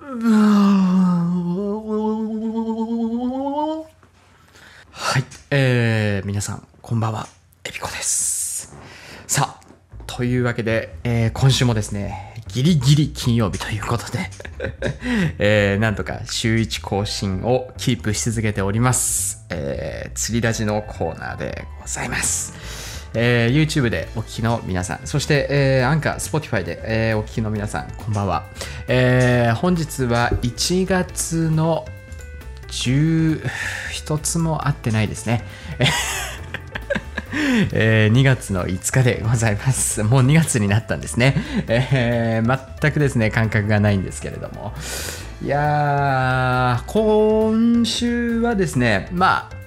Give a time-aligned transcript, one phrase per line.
[0.00, 0.06] は
[5.18, 7.28] い、えー、皆さん、こんばんは、
[7.64, 8.74] えびこです。
[9.26, 9.64] さあ、
[10.06, 14.30] というわけで、えー、今週もですね、ギリギリ金曜日ということで
[15.38, 19.44] えー、なんとか週1更新をキープし続けております。
[19.50, 22.54] えー、釣りラジのコーナーでございます。
[23.12, 28.44] えー、YouTube でお聞きの皆さん、そして、えー、アンカー、Spotify で、えー、お聞きの皆さん、こんばんは。
[28.92, 31.84] えー、本日は1月の
[32.66, 35.44] 11つも合ってないですね。
[37.72, 40.02] えー、2月の5日でございます。
[40.02, 41.36] もう2月になったんですね。
[41.68, 44.72] えー、全くですね、感覚がないんですけれども。
[45.40, 49.59] いやー、今週はですね、まあ、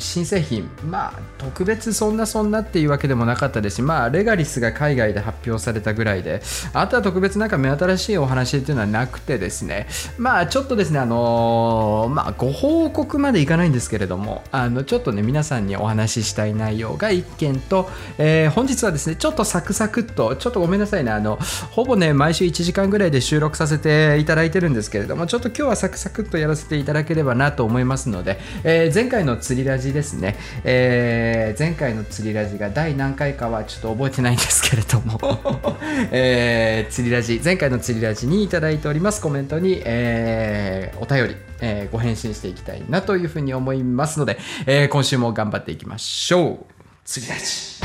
[0.00, 6.42] 新製品、まあ、特別そんなそんなっていうわけでもなかったですし、まあ、レガリスが海外で発表されたぐらいで、
[6.72, 9.86] あとは特別なんか目新しいお話っていうのはなくてですね、
[10.18, 21.38] まあ、ちょっとですね、あのー、まあ、ご報告までいかないんですけれども、あの、ちょっとね、皆さんにお話ししたい内容が1件と、えー、本日はですね、ちょっとサクサクっと、ちょっとごめんなさいね、あの、
[21.70, 35.18] ほぼね、毎週1時間ぐらいで収録させていただいてるんですけれども、ちょっと今日はサクサクっとやらせていただければなと思いますので、えー、前回の釣りラジですね、えー、前回の釣りラジが第何回かはちょっと覚えてないんですけれども。
[36.12, 46.58] えー、釣りラジ前回の釣りラジに頂いておりますコメントに、えー、お便り、えー、ご返信していきたいなというふうに思いますので、えー、今週も頑張っていきましょう。
[47.04, 47.80] 釣りラジ。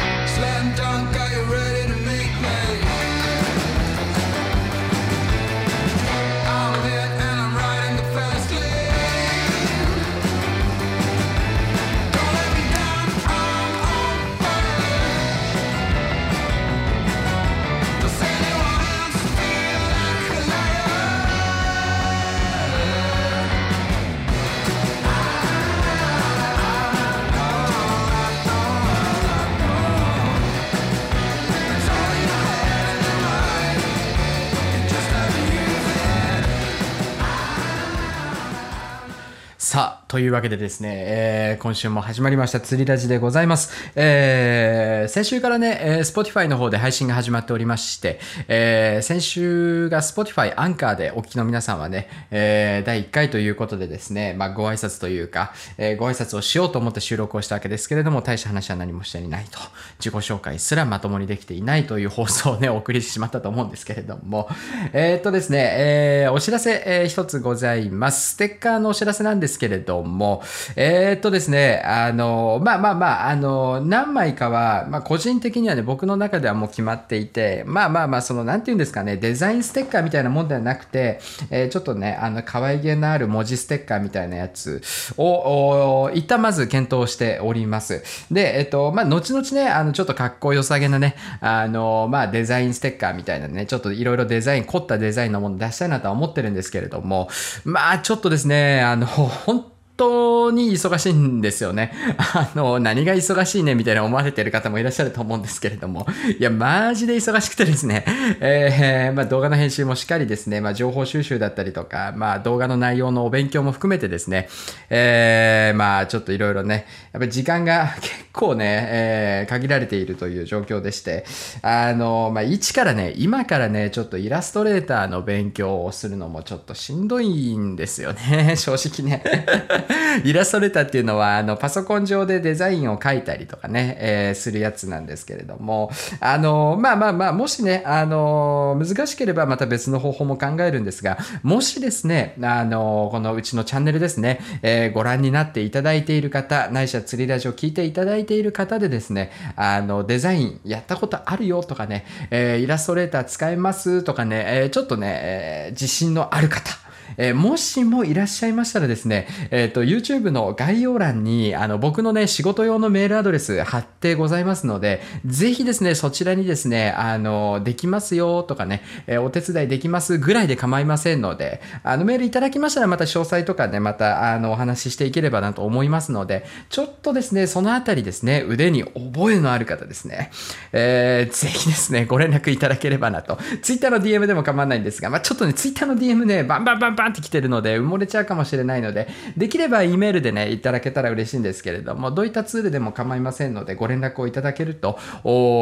[40.16, 43.92] というわけでですね、えー、今週も始まりました釣りラジでございます。
[43.96, 59.60] えー、先週からね、えー、Spotify の方で配信が始まっておりまして、えー、先週が Spotify アンカーでお聞きの皆さんはね、えー、第1回ということでですね、まあ、ご挨拶というか、えー、ご挨拶をしようと思って収録をしたわけですけれども、大した話は何もしていないと、
[60.00, 64.48] 自己紹介すらまともにできていないという放送をね、 お送りしてしまったと思うんですけれども、
[64.94, 68.36] えー、っとですね、えー、お知らせ、えー、一つございます。
[68.36, 70.42] ステッカーのお知らせなんですけれども、も
[70.76, 84.82] えー、っとですね、あの、まあまあまあ、あの、何枚かは、まあ個人的にはね、僕の中ではもう決まっていて、まあまあまあ、その、なんて言うんですかね、デザインステッカーみたいなもんではなくて、えー、ちょっとね、あの、可愛げのある文字ステッカーみたいなやつ
[85.18, 88.04] を、一旦まず検討しております。
[88.32, 97.30] で、えっと、まあ、後々ね、あの、ちょっとかっこよさげなね、あの、まあ、デザインステッカーみたいなね、ちょっといろいろデザイン、凝ったデザインのもの出したいなとは思ってるんですけれども、
[97.64, 99.66] まあ、ちょっとですね、あの、本
[99.98, 101.92] 当に忙しいんですよね。
[102.18, 106.06] あの、何が忙しいねみたいな思われてる方もいらっしゃると思うんですけれども、
[106.40, 108.04] いや、マジで忙しくてですね、
[108.40, 114.50] えー、まあ、動画の編集もしっかりですね、まあ、情報収集だったりとか、まあ、動画の内容のお勉強も含めてですね、
[114.90, 116.86] えー、まあ、ちょっといろいろね、
[117.16, 121.26] やっぱり時間が結構ね、えー、限られているという状況でして、
[121.62, 129.24] あの、まあ、一からね、今からね、ちょっとイラストレーターの勉強をするのもちょっとしんどいんですよね、 正直ね。
[130.26, 135.90] イラストレーターっていうのは、あの、パソコン上でデザインを書いたりとかね、えー、するやつなんですけれども、
[136.20, 156.78] あの、まあまあまあ、もしね、あの、難しければまた別の方法も考えるんですが、もしですね、あの、このうちのチャンネルですね、えー、ご覧になっていただいている方、ないしは釣りラジオ聞いていただいている方でですね、あの、デザインやったことあるよとかね、えー、イラストレーター使えますとかね、えー、ちょっとね、えー、自信のある方、
[157.18, 180.32] えー、もしもいらっしゃいましたらですね、えっ、ー、と、YouTube の概要欄に、あの、僕のね、仕事用のメールアドレス貼ってございますので、ぜひですね、そちらにですね、あの、できますよとかね、えー、お手伝いできますぐらいで構いませんので、あの、メールいただきましたらまた詳細とかね、また、あの、お話ししていければなと思いますので、ちょっとですね、そのあたりですね、腕に覚えのある方ですね、
[180.72, 183.38] えー、ぜひですね、ご連絡いただければなと。
[183.62, 189.08] Twitter の DM でも構わないんですが、まあちょっとね、Twitter の DM ね、バンバンバンンバンって来てるので埋もれちゃうかもしれないので、
[189.38, 194.98] できれば E メールでね、いただけたら嬉しいんですけれども、どういったツールでも構いませんので、ご連絡をいただけると、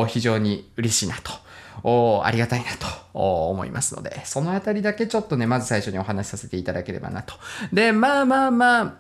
[0.08, 1.32] 非常に嬉しいなと。
[1.86, 7.34] おありがたいなと思いますので、そのあたりだけちょっとね、まず最初にお話しさせていただければなと。
[7.74, 8.94] で、まあまあまあ、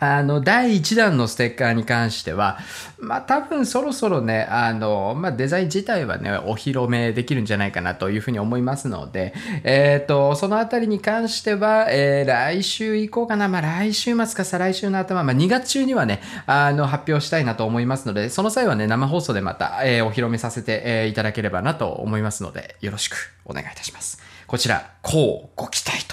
[0.00, 2.58] あの、第1弾のステッカーに関しては、
[2.98, 24.20] まあ多分そろそろね、あの、まあデザイン自体はね、お披露目できるんじゃないかなというふうに思いますので、えっ、ー、と、そのあたりに関しては、えー、来週以降かな、まあ来週末か再来週の頭、まあ2月中にはね、あの、発表したいなと思いますので、その際はね、生放送でまた、えー、お披露目させて、えー、いただければなと思いますので、よろしくお願いいたします。
[24.46, 26.04] こちら、こうご期待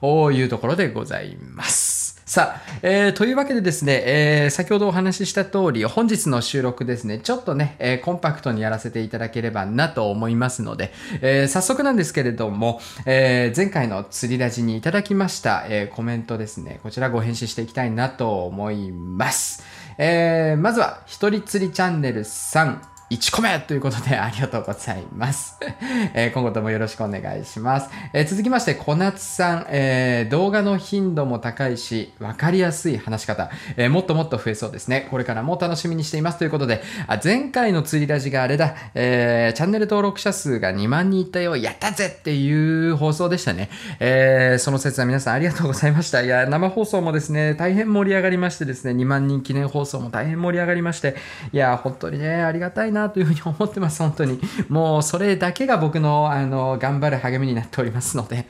[0.00, 1.91] というところでございます。
[2.32, 19.62] さあ、えー、というわけでですね、えー、先ほどお話しした通り、本日の収録ですね、ちょっとね、えー、コンパクトにやらせていただければなと思いますので、え早速なんですけれども、え前回の釣りラジにいただきました、えコメントですね、こちらご返信していきたいなと思います。
[19.98, 22.80] えまずは、一人釣りチャンネルさん、
[23.12, 25.58] 1個目ということでありがとうございます。
[26.14, 27.90] えー、今後ともよろしくお願いします。
[28.14, 35.08] えー、続きまして、小夏さん、えー、動画の頻度も高いし、わかりやすい話し方、えもっともっと増えそうですね。
[35.10, 43.68] これからも楽しみにしていますということで、あ前回の釣りラジがあれだ、えチャンネル登録者数が2万人いったよ、やったぜっていう放送でしたね。
[44.00, 46.22] えその説は皆さんありがとうございました。
[46.22, 51.16] いや、生放送もですね、大変盛り上がりましてですね、2万人記念放送も大変盛り上がりまして、
[51.52, 54.40] いや、本当にね、ありがたいななというふうに思ってます、本当に。
[54.68, 58.46] もうそれだけが僕のあの頑張る励みになっておりますので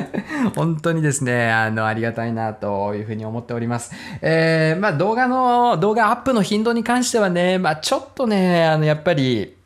[0.54, 3.92] 本当にですね、あの、ありがたいなというふうに思っております。
[4.20, 9.56] えー、まあ動画の、動画アップの頻度に関してはね、まあちょっとね、あの、やっぱり、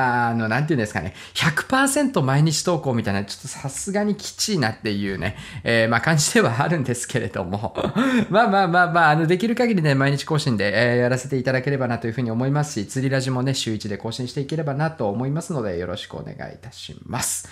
[0.00, 7.74] あの、なんていうんですかね、100%毎日投稿みたいな、ちょっとさすがにきちいなっていうね、えー、まあ感じではあるんですけれども、
[8.30, 17.48] まあまあまあまあ、あの、できる限りね、毎日更新で、えー、やらせていただければなというふうに思いますし、釣りラジもね、週1で更新していければなと思いますので、よろしくお願いいたします。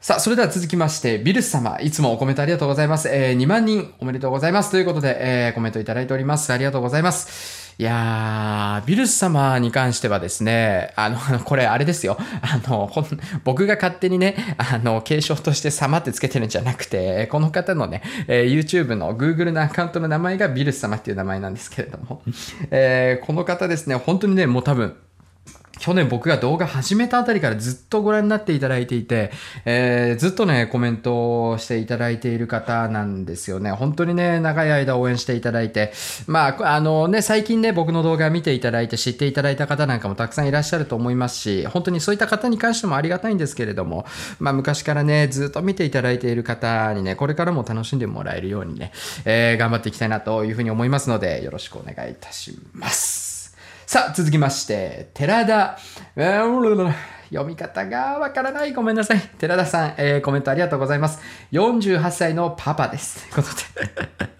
[0.00, 3.08] さあ、それでは続きまして、ビルス様、いつもコメントありがとうございます。
[3.08, 4.70] えー、2万人おめでとうございます。
[4.70, 6.52] ということで、えー、コメントいただいております。
[6.52, 7.63] ありがとうございます。
[7.76, 12.16] いやー、ビルス様に関してはですね、あの、 これあれですよ。
[12.40, 12.88] あの、
[13.42, 22.22] 僕が勝手にね、あの、継承として様ってつけてるんじゃなくて、この方のね、えー、YouTube の Google のアカウントの名前がビルス様っていう名前なんですけれども、
[22.70, 24.94] えー、この方ですね、本当にね、もう多分、
[25.78, 29.30] 去年僕が動画始めたあたりからずっとご覧になっていただいていて、
[29.64, 33.70] えー、ずっとね、コメントをしていただいている方なんですよね。
[33.72, 35.92] 本当にね、長い間応援していただいて、
[36.26, 44.06] まあ、あのね、最近ね、僕の動画見ていただいて知っていただいた方なんかもたくさんいらっしゃると思いますし、本当にそういった方に関してもありがたいんですけれども、
[44.38, 48.92] まあ、昔からね、ずっと見ていただいている方にね、これからも楽しんでもらえるようにね、
[49.24, 53.23] えー、頑張っていきたいなというふうに思いますので、よろしくお願いいたします。
[53.86, 55.78] さあ、続きまして、寺田、
[56.16, 58.72] 読み方がわからない。
[58.72, 59.20] ごめんなさい。
[59.38, 61.20] 寺田さん、えー、コメントありがとうございます。
[61.52, 63.28] 48歳のパパです。
[63.30, 64.33] ということで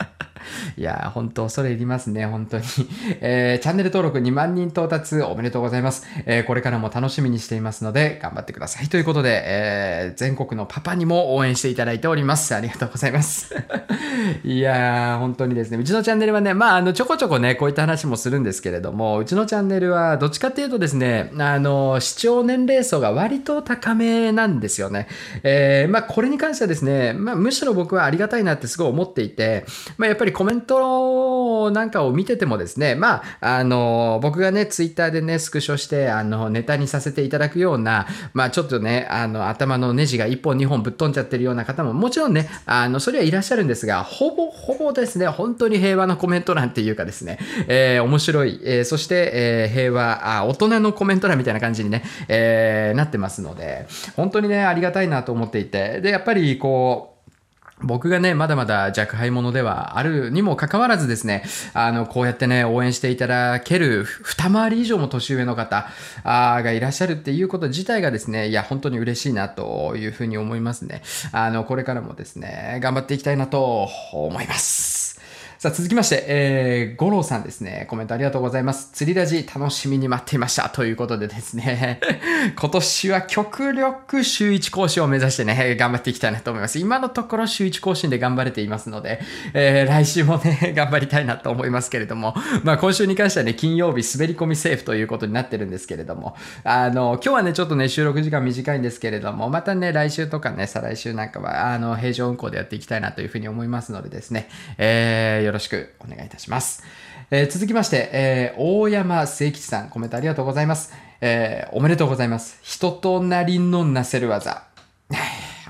[0.77, 2.65] いやー、本当恐れ入りますね、本当に。
[3.21, 6.07] えー、チャンネル登録2万人到達おめでとうございます。
[6.27, 8.89] えー、これからも楽しみにしていますので、頑張ってください。
[8.89, 12.55] ということで、えー、全国のパパにも応援していただいております。
[12.55, 13.55] ありがとうございます。
[14.43, 25.07] いやー、本当にですね、うちのチャンネルはね、まあ、あの、ちょこちょこね、こういった話もするんですけれども、うちのチャンネルは、どっちかっていうとですね、あの、視聴年齢層が割と高めなんですよね。
[25.43, 29.65] えー、まあ、これに関してはですね、まあ、むしろ僕はありがたいなってすごい思っていて、
[29.99, 30.64] まあ、やっぱりコメント
[31.71, 57.14] なんかを見ててもですね、まあ、あの、僕がね、ツイッターでね、スクショして、あの、ネタにさせていただくような、まあ、ちょっとね、あの、頭のネジが1本2本ぶっ飛んじゃってるような方も、もちろんね、あの、それはいらっしゃるんですが、ほぼほぼですね、本当に平和なコメント欄っていうかですね、えー、面白い、えー、そして、えー、平和あ、大人のコメント欄みたいな感じにね、え、なってますので、本当にね、ありがたいなと思っていて、で、やっぱりこう、
[57.85, 65.89] 僕がね、まだまだ若輩者ではあるにもかかわらずですね、あの、こうやってね、応援していただける二回り以上も年上の方
[66.25, 71.03] あがいらっしゃるっていうこと自体がですね、いや、本当に嬉しいなというふうに思いますね。
[71.33, 75.04] あの、これからもですね、頑張っていきたいなと思います。
[75.65, 77.87] さあ続きまして、えー、五郎さんですね。
[77.89, 78.91] コメントありがとうございます。
[78.93, 80.69] 釣りラジ楽しみに待っていました。
[80.69, 82.01] ということでですね、
[82.55, 86.79] 今年は極力週1更新を目指してね、頑張っていきたいなと思います。
[86.79, 89.21] 今のところ週1更新で頑張れていますので、
[89.55, 106.83] えー、来週もね、 頑張りたいなと思いますけれども、まあ今週に関してはね、金曜日滑り込みセーフということになってるんですけれども、あの、今日はね、ちょっとね、収録時間短いんですけれども、またね、来週とかね、再来週なんかは、あの、平常運行でやっていきたいなというふうに思いますのでですね、えー、ろしくお願いいたします。
[107.31, 110.93] えー、続きまして、えー、大山誠吉さん、コメントありがとうございます。
[111.21, 112.59] えー、おめでとうございます。
[112.63, 114.65] 人となりのなせる技。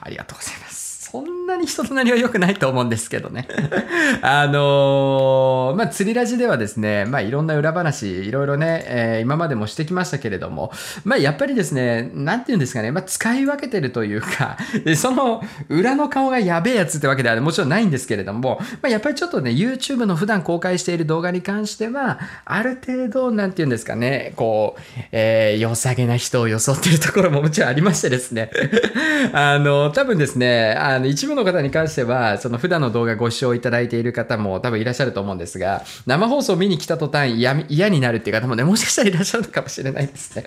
[0.01, 1.11] ありがとうございます。
[1.11, 3.49] そんなに人となりは良くないと思うんですけどね。
[4.23, 10.73] あのーまあ、釣りラジではですね、まあ、いろんな裏話、いろいろね、えー今までもしてきましたけれども、
[11.05, 14.57] まあ、やっぱりですね、なんて言うんですかね、まあ、使い分けてるというか、
[14.97, 24.81] その裏の顔がやべえやつってわけではもちろんないんですけれども、まあ、やっぱりちょっとね、YouTube の普段公開している動画に関しては、ある程度、なんて言うんですかね、こう、
[25.13, 28.51] えー良さげな人を装ってるところももちろんありましてですね、
[29.33, 40.45] あの、多分ですね、あの、一部の方に関しては、その普段の動画ご視聴いただいている方も多分いらっしゃると思うんですが、生放送見に来た途端嫌になるっていう方もね、もしかしたらいらっしゃるのかもしれないですね。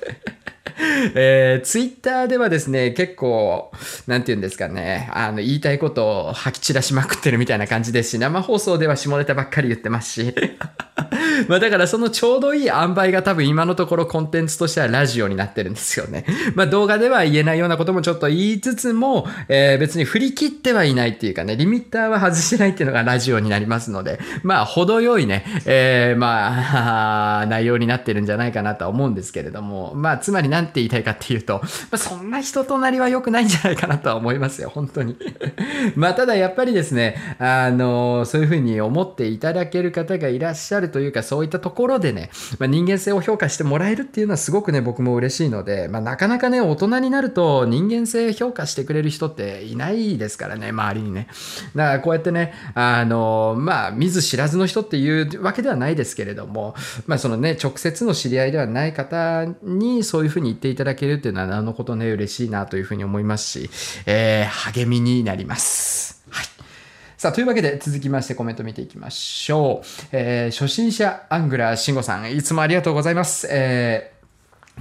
[1.15, 3.71] えー、ツイッターではですね、結構、
[4.07, 10.35] なんて言うんですかね、あの、言いたいことを吐き散らしまくってるみたいな感じですし、生放送では下ネタばっかり言ってますし、
[11.47, 16.25] まあだからそのちょうどいい塩梅が多分今のところコンテンツとしてはラジオになってるんですよね。
[16.55, 31.61] まあ動画では言えないようなこともちょっと言いつつも、えー別に振り切ってはいないっていうかね、リミッターは外してないっていうのがラジオになりますので、まあ程よいね、えーまあ、 内容になってるんじゃないかなとは思うんですけれども、まあつまり何て言いたいかっていうと、
[31.91, 35.15] まあそんな人となりは良くないんじゃないかなとは思いますよ、本当に。
[35.95, 51.27] まあただやっぱりですね、あの、そういうふうに思っていただける方がいらっしゃるというか、そういったところでね、まあ、人間性を評価してもらえるっていうのはすごくね、僕も嬉しいので、まあなかなかね、大人になると人間性評価してくれる人っていないですからね、周りにね。
[51.75, 56.73] だからこうやってね、あの、まあ見ず知らずの人っていうわけではないですけれども、
[57.05, 63.69] まあそのね、直接の知り合いではない方にそういうふうに言っていただけるっていうのは、なのことね、嬉しいなというふうに思いますし、
[64.05, 66.23] えー励みになります。
[66.29, 66.45] はい。
[67.17, 69.87] さあ、というわけで続きましてコメント見ていきましょう。
[70.11, 73.47] えー初心者アングラー慎吾さん、いつもありがとうございます。
[73.49, 74.16] えー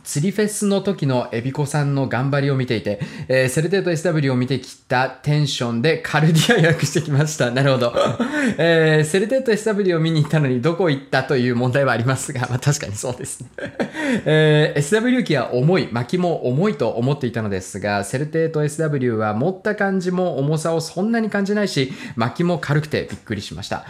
[0.06, 7.50] 釣りフェスの時のエビコさんの頑張りを見ていて、えーセルテート SW を見てきたテンションでカルディア予約してきました。
[7.50, 7.92] なるほど。
[8.56, 13.48] えーセルテート SW を見に行ったのにどこ行ったという問題はありますが、 まあ確かにそうですね。
[14.26, 23.84] えー SW 機は重い、巻きも重いと思っていたのですが、セルテート SW は持った感じも重さをそんなに感じないし、巻きも軽くてびっくりしました。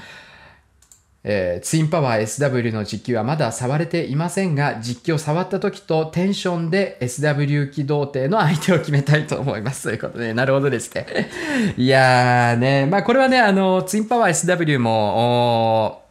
[1.29, 9.83] えーツインパワー SW の実機はまだ触れていませんが、実機を触った時とテンションで SW 機動艇の相手を決めたいと思います。
[9.83, 11.29] ということで、なるほどですね。
[11.77, 16.06] いやーね、まあこれはね、あの、ツインパワー SW も、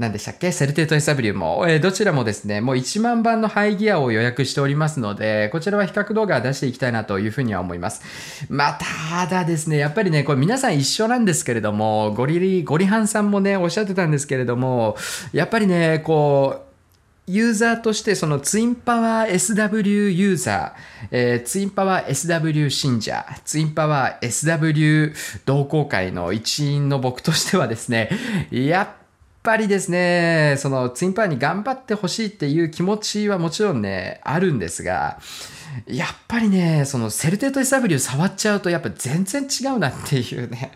[0.00, 0.50] 何でしたっけ？
[0.50, 8.02] セルテート SW も、えーどちらもですね、もう1万番のハイギアを予約しておりますので、こちらは比較動画出していきたいなというふうには思います。
[8.48, 14.96] まあ、ただですね、やっぱりね、これ皆さん一緒なんですけれども、ゴリリ、ゴリハンさんもね、おっしゃってたんですけれども、
[15.34, 25.12] やっぱりね、こう、ユーザーとしてそのツインパワー SW ユーザー、えーツインパワー SW 信者、ツインパワー SW
[25.44, 28.08] 同好会の一員の僕としてはですね、
[28.50, 28.88] やっ
[29.42, 35.18] ぱりですね、そのツインパワーに頑張ってほしいっていう気持ちはもちろんね、あるんですが、
[35.86, 40.72] やっぱりね、そのセルテート SW 触っちゃうとやっぱ全然違うなっていうね。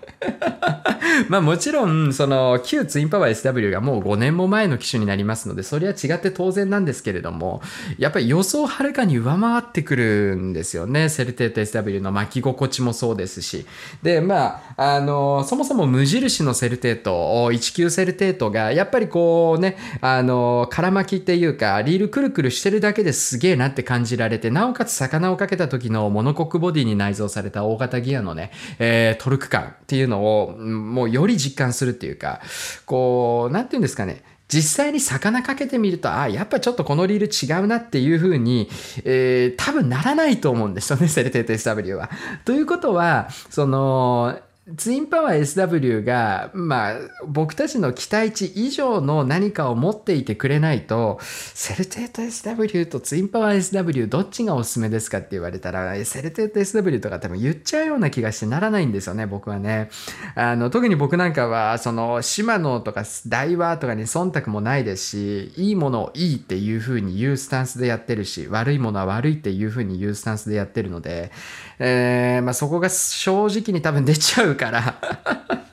[1.29, 7.61] まあもちろん、その旧ツインパワー SW がもう5年も前の機種になりますので、それは違って当然なんですけれども、
[7.99, 11.09] やっぱり予想をはるかに上回ってくるんですよね。
[11.09, 13.67] セルテート SW の巻き心地もそうですし。
[14.03, 17.13] で、まあ、あの、そもそも無印のセルテート、
[17.53, 32.41] 19セルテートが、やっぱりこうね、あの、空巻きっていうか、リールくるくるしてるだけですげえなって感じられて、なおかつ魚をかけた時のモノコックボディに内蔵された大型ギアのね、えートルク感っていうのを、もうより実感するっていうか、
[32.87, 38.69] こう、なんていうんですかね、実際に魚かけてみると、あ、やっぱちょっとこのリール違うなっていう風に、
[39.05, 42.11] えー多分ならないと思うんですよね、セルテート SW は。
[42.45, 44.39] ということは、その、
[44.79, 59.91] ツインパワー SW が、まあ、僕たちの期待値以上の何かを持っていてくれないと、セルテート SW とツインパワー SW どっちがおすすめですかって言われたら、セルテート SW とか多分言っちゃうような気がしてならないんですよね、僕はね。
[60.35, 71.33] あの、特に僕なんかは、その、シマノとかダイワとかに忖度もないですし、いいものをいいっていう風に言うスタンスでやってるし、悪いものは悪いっていう風に言うスタンスでやってるので、
[71.79, 74.95] えーまあ、そこが正直に多分出ちゃうから、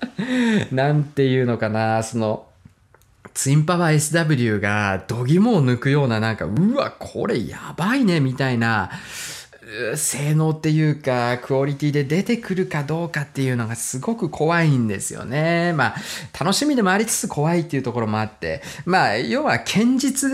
[0.72, 2.46] なんていうのかな、その、
[3.34, 8.92] ツインパワー SW が度肝を抜くようななんか、うわ、これやばいね、みたいな、
[9.96, 15.74] 性能っていうか、クオリティで出てくるかどうかっていうのがすごく怖いんですよね。
[15.74, 15.96] まあ、
[16.38, 20.30] 楽しみでもありつつ怖いっていうところもあって、まあ、要は堅実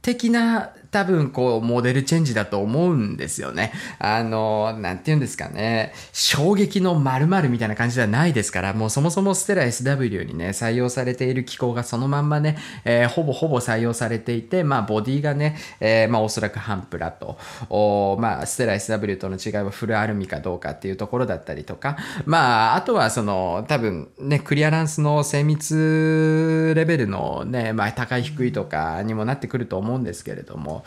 [0.00, 3.70] 的な多分こうモデルチェンジだと思うんですよね。
[3.98, 5.92] あの、なんて言うんですかね。
[6.14, 17.36] 衝撃の〇〇みたいな感じではないですから、もうそもそもステラ SW にね、採用されている機構がそのまんまね、えー、ほぼほぼ採用されていて、まあボディがね、えー、まあおそらくハンプラと、
[17.68, 30.85] おまあステラ SW との違いはフルアルミかどうかっていうところだったりとか、まああとはその多分ね、クリアランスの精密レベルのね、まあ高い低いとかにもなってくると思うんですけれども、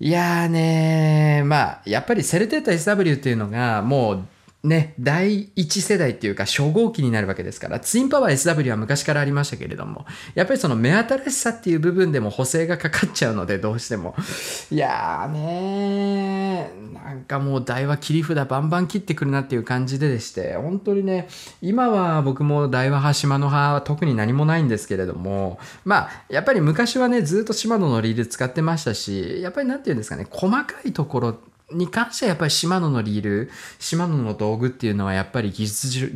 [0.00, 4.24] いやーね、まあ、やっぱりセルテータ SW っていうのが、もう、
[4.64, 14.16] ね、第一世代っていうか初号機になるわけですから、ツインパワー SW は昔からありましたけれども、やっぱりその目新しさっていう部分でも補正がかかっちゃうので、どうしても。
[14.72, 21.28] いやーねー、なんかもう台は切り札バンバン切ってくるなっていう感じででして、本当にね、
[21.62, 31.38] 今は僕も台は島の派は特に何もないんですけれども、まあ、やっぱり昔はね、ずっと島野のリール使ってましたし、やっぱりなんていうんですかね、細かいところ
[31.72, 36.08] に関してはやっぱりシマノのリール、シマノの道具っていうのはやっぱり技術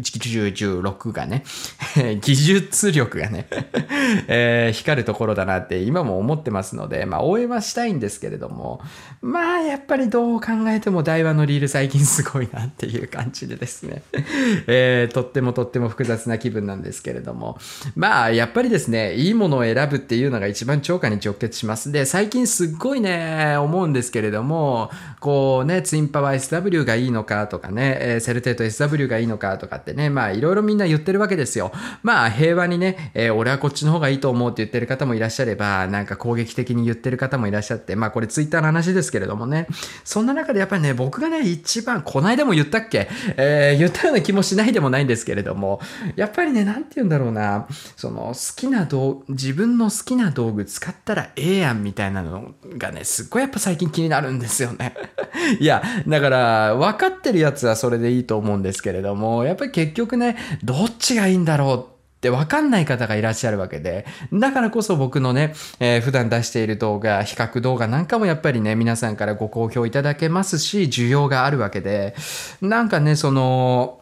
[0.51, 1.45] 力がね、
[2.23, 3.47] 技術力がね
[4.29, 8.81] えー、光るところだなって今も思ってますので、まあ応援はしたいんですけれども、
[9.21, 14.03] まあやっぱりどう考えても台湾のリール最近すごいなっていう感じでですね、
[14.67, 17.59] えー、とってもとっても複雑な気分なんですけれども、
[17.95, 21.93] まあやっぱりですね、いいものを選ぶっていうのが一番釣果に直結します。
[21.93, 24.91] で、最近すっごいね、思うんですけれども、
[25.21, 31.73] こうこうね、ツインパワー SW がいいのかとかね、えー、セルテート SW がいいのかとかってね、まあいろいろみんな言ってるわけですよ。
[32.05, 39.67] まあ平和にね、えー、俺はこっちの方がいいと思うって言ってる方もいらっしゃれば、なんか攻撃的に言ってる方もいらっしゃって、まあこれツイッターの話ですけれどもね、
[40.05, 43.09] そんな中でやっぱりね、僕がね、一番、こないだも言ったっけ？
[43.37, 45.81] えー、言ったような気もしないでもないんですけれども、
[46.15, 54.95] やっぱりね、なんて言うんだろうな、その好きな道、自分の好きな道具使ったらええやんみたいなのがね、すっごいやっぱ最近気になるんですよね。
[55.59, 72.15] いや、だから、分かってるやつはそれでいいと思うんですけれども、やっぱり結局ね、どっちがいいんだろうって分かんない方がいらっしゃるわけで、だからこそ僕のね、えー、普段出している動画、比較動画なんかもやっぱりね、皆さんからご好評いただけますし、需要があるわけで、
[72.61, 74.02] なんかね、その、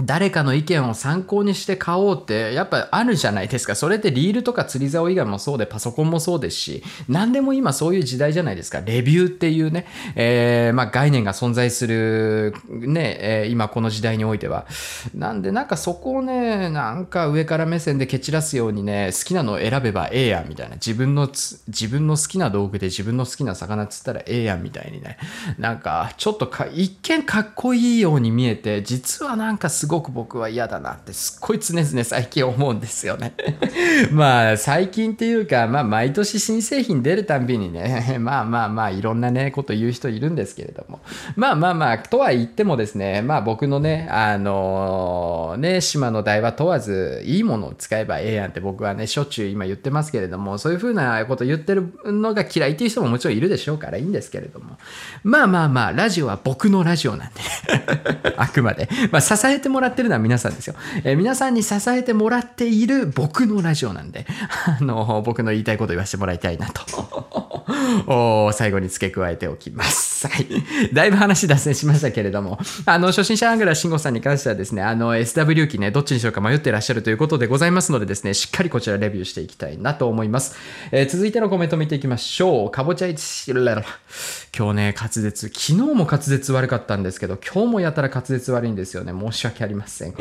[0.00, 3.74] 誰かの意見を参考にして買おうってやっぱあるじゃないですか。
[3.74, 8.80] それってリールとか釣り竿以外もそうでパソコンもそうですし、何でも今そういう時代じゃないですか。
[8.80, 14.66] レビューっていうね、えー、まあ概念が存在するね、えー、今この時代においては。
[15.14, 20.76] なんでなんかそこをね、なんか上から目線で蹴散らすようにね、好きなのを選べばええやんみたいな。
[20.76, 25.18] 自分の自分の好きな道具で自分の好きな魚釣ったらええやんみたいにね。
[25.58, 33.34] なんかちょっとか一見かっこいいように見えて、実はなんかすごごく僕は嫌だなってすっごい常々最近思うんですよね
[34.12, 41.00] まあ最近っていうか、まあ毎年新製品出るたんびにね、 まあまあまあいろんなね、こと言う人いるんですけれども。
[41.36, 54.78] まあまあまあ、とは言ってもですね、まあ僕のね、あの、ね、島の台は問わず、いいものを使えばええやんって僕はね、しょっちゅう今言ってますけれども、そういうふうなこと言ってるのが嫌いっていう人ももちろんいるでしょうからいいんですけれども。
[55.22, 57.40] まあまあまあ、ラジオは僕のラジオなんで、
[58.36, 58.88] あくまで。
[59.10, 60.74] まあ支えてももらってるのは皆さんですよ。
[61.04, 64.26] えー、皆さんに支えてもらっている僕のラジオなんで、
[64.66, 70.07] あの、僕の言いたいこと言わせてもらいたいなと 最後に付け加えておきます。
[70.26, 70.46] はい。
[70.92, 80.56] だいぶ話脱線しましたけれども、あの、初心者アングラー慎吾さんに関してはですね、あの、SW 機ね、どっちにしようか迷ってらっしゃるということでございますのでですね、しっかりこちらレビューしていきたいなと思います。
[80.90, 82.70] えー、続いてのコメント見ていきましょう。
[82.70, 89.12] かぼちゃ一、今日ね、滑舌、昨日も滑舌悪かったんですけど、今日もやたら滑舌悪いんですよね。
[89.12, 90.14] 申し訳ありません。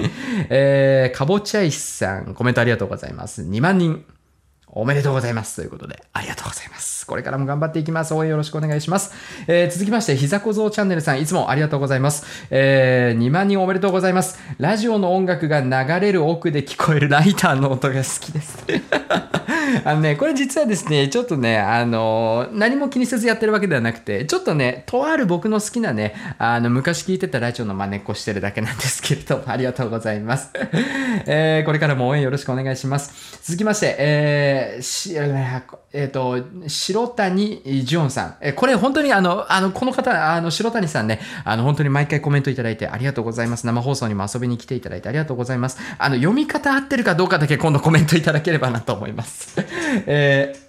[0.50, 3.42] えー、かぼちゃ石さん、コメントありがとうございます。
[3.42, 4.04] 2万人。
[4.80, 5.56] おめでとうございます。
[5.56, 7.08] ということで、ありがとうございます。
[7.08, 8.13] これからも頑張っていきます。
[8.13, 9.12] 応援よろしくお願いします。
[9.48, 12.48] えー、続きまして、ひざこぞうチャンネルさん、いつもありがとうございます。
[12.52, 14.40] えー、2万人おめでとうございます。
[14.60, 18.63] ラジオの音楽が流れる奥で聞こえるライターの音が好きです。
[19.84, 30.51] あのね、これ実はですね、ちょっとね、あの、何も気にせずやってるわけではなくて、ちょっとね、とある僕の好きなね、あの、昔聞いてたラジオの真似っこしてるだけなんですけれども、 ありがとうございます。
[31.25, 33.39] えー、これからも応援よろしくお願いします。
[33.43, 35.15] 続きまして、えー、し、
[35.93, 38.36] えっ、ー、と、白谷ジオンさん。
[38.41, 43.65] えー、これ本当にあの、あの、この方、あの、白谷さんね、あの、本当に毎回コメントいただいてありがとうございます。
[43.65, 45.77] 生放送にも遊びに来ていただいてありがとうございます。
[45.97, 49.57] あの、読み方合ってるかどうかだけ今度コメントいただければなと思います。
[50.08, 50.67] えー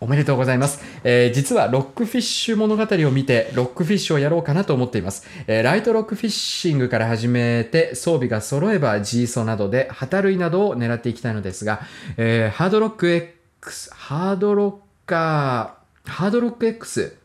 [0.00, 0.80] おめでとうございます。
[1.02, 5.26] えー、実はロックフィッシュ物語を見て、ロックフィッシュをやろうかなと思っています。
[5.48, 11.80] えー、ライトロックフィッシングから始めて、装備が揃えば G ソなどで、旗類などを狙っていきたいのですが、
[12.16, 14.74] えー、ハードロック X、ハードロッ
[15.08, 17.17] カー、ハードロック X。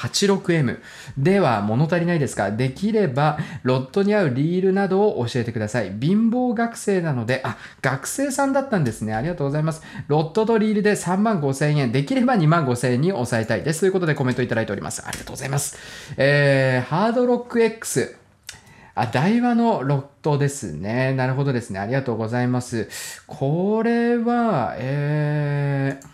[0.00, 0.78] 86M
[1.18, 2.50] では物足りないですか？
[2.50, 5.92] できればロットに合うリールなどを教えてください。
[6.00, 9.14] 貧乏学生なので、あ、学生さんだったんですね。
[9.14, 9.82] ありがとうございます。
[10.08, 13.80] ロットとリールで3万5千円、できれば2万5千円に抑えたいです。
[13.80, 15.02] ということでコメントいただいております。
[15.06, 15.76] ありがとうございます。
[16.16, 18.16] えー、ハードロック X。
[18.94, 21.14] あ、台湾のロットですね。
[21.14, 21.78] なるほどですね。
[21.78, 22.88] ありがとうございます。
[23.26, 26.06] これは、えー、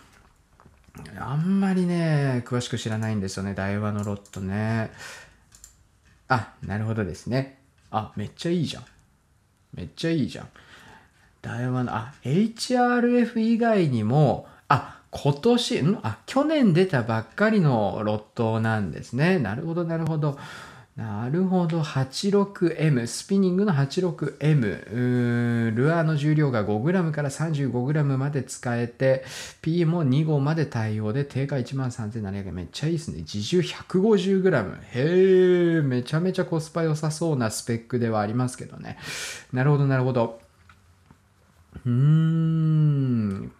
[1.19, 4.91] あんまりね、詳しく知らないんですよね、台湾のロットね。
[6.27, 7.59] あ、なるほどですね。
[7.91, 8.83] あ、めっちゃいいじゃん。
[9.73, 10.47] めっちゃいいじゃん。
[11.41, 15.99] 台湾の、あ、HRF 以外にも、あ、今年、ん？
[16.03, 19.39] あ、去年出たばっかりのロットなんですね。
[19.39, 20.37] なるほど、なるほど。
[20.97, 21.81] なるほど。
[21.81, 23.05] 86M。
[23.05, 25.75] スピニングの 86M。
[25.75, 29.23] ルアーの重量が 5g から 35g まで使えて、
[29.61, 32.55] P も2号まで対応で、定価13,700円。
[32.55, 33.19] めっちゃいいですね。
[33.19, 34.75] 自重 150g。
[34.95, 38.97] へえ、めちゃめちゃコスパ良さそうなスペックではありますけどね。
[39.53, 40.39] なるほど、なるほど。
[41.85, 43.51] うーん。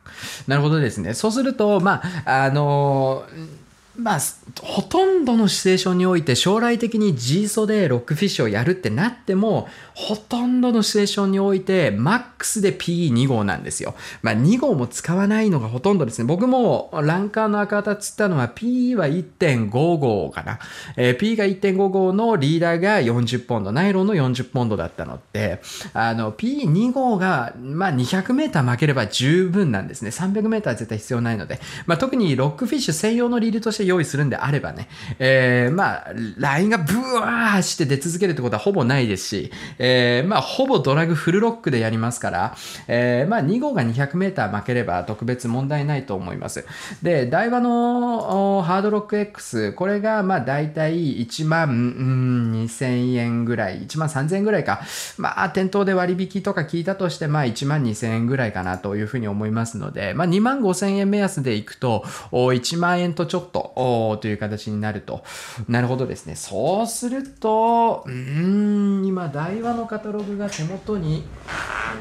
[0.48, 1.14] なるほどですね。
[1.14, 3.67] そうすると、まあ、あのー
[3.98, 4.20] まあ、
[4.62, 13.96] ほとんどのシチュエーションにおいて将来的に G ソでロックフィッシュをやるってなっても、ほとんどのシチュエーションにおいて、マックスで P2 号なんですよ。
[14.22, 16.26] まあ、2号も使わないのがほとんどですね。
[16.26, 20.60] 僕もランカーの赤旗つったのは P は1.5号かな。
[20.96, 25.60] えー、P が1.5号のリーダーが40ポンド、ナイロンの40ポンドだったので、
[25.94, 30.12] あの、P2 号が、まあ、200メーター負ければ十分なんですね。
[30.12, 31.60] 300メーター絶対必要ないので。
[31.88, 42.56] まあ、特にロックフィッシュ専用のリールとして用意するんであればね、えー、まあ、ラインがブワー走って出続けるってことはほぼないですし、えー、まあ、ほぼドラグフルロックでやりますから、
[42.88, 46.66] えー、まあ、2号が 200m 負ければ特別問題ないと思います。
[47.02, 54.82] で、台場のハードロック X、これが、まあ、大体1万、うん、2000円ぐらい、1万3000円ぐらいか。
[55.18, 65.24] まあ、店頭で割引とか聞いたとして、まあ、1万2000円ぐらいかなというふうに思いますので、まあ、2万5000円目安でいくと、1万円とちょっと、おという形になると。
[65.68, 66.36] なるほどですね。
[66.36, 71.24] そうすると、うーん、今、台湾のカタログが手元に、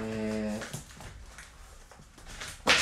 [0.06, 2.72] えー、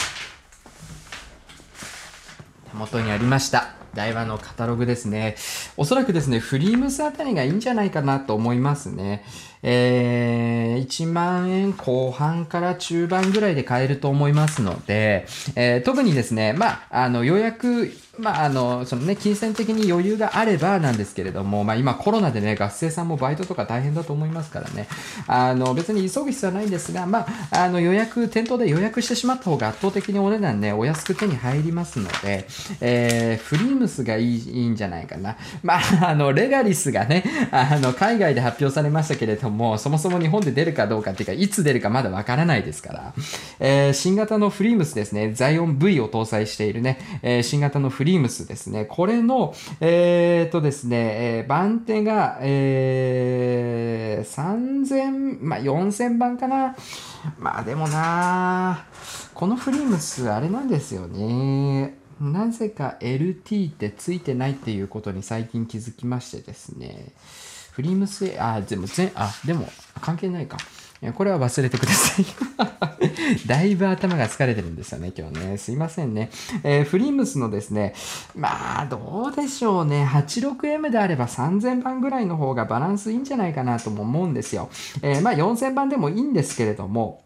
[2.70, 3.74] 手元にありました。
[3.94, 5.36] 台湾のカタログですね。
[5.76, 9.24] おそらくですね、フリームスあたりがいいんじゃないかなと思いますね。
[9.62, 15.26] えー、1万円後半から中盤ぐらいで買えると思いますので、
[15.56, 24.88] えー、特にですね、まあ、あの、予約まあ、あの、そのね、金銭的に余裕があればなんですけれども、まあ今コロナでね、学生さんもバイトとか大変だと思いますからね、
[25.26, 32.46] あの、別に急ぐ必要はないんですが、まあ、あの予約、店頭で予約してしまった方が圧倒的にお値段ね、お安く手に入りますので、
[32.80, 35.36] えー、フリームスがいいいいんじゃないかな。
[35.62, 43.12] まあ、 あの、レガリスがね、あの、海外で発表されましたけれども、そもそも日本で出るかどうかっていうか、いつ出るかまだわからないですから、
[43.58, 48.84] えー、新型のフリームスですね、ザイオン V を搭載しているね、えー、新型のフリームスリームスですね。
[48.84, 50.96] これの、えー、っとですね、
[51.38, 56.76] えー、番手が、えー、3000、まあ、4000番かな。
[57.38, 58.84] まあでもな
[59.32, 61.96] このフリームス、あれなんですよね。
[62.20, 67.12] なぜか LT ってついてないっていうことに最近気づきましてですね。
[67.72, 69.68] フリームス、あ、でも全、あ、でも
[70.00, 70.58] 関係ないか。
[71.12, 72.26] これは忘れてください。
[73.46, 75.58] だいぶ頭が疲れてるんですよね、今日ね。
[75.58, 76.30] すいませんね。
[76.62, 77.94] えー、フリームスのですね、
[78.34, 80.04] まあ、どうでしょうね。
[80.04, 84.70] 86M であれば3000番ぐらいの方がバランスいいんじゃないかなとも思うんですよ。
[85.02, 87.22] えー、まあ、4000番でもいいんですけれども、